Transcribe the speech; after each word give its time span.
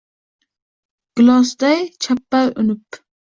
gilosday 1.19 1.79
chappar 2.07 2.45
urib 2.63 2.87